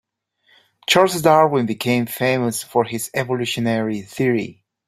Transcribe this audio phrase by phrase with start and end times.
[0.87, 4.63] Charles Darwin became famous for his evolutionary theory.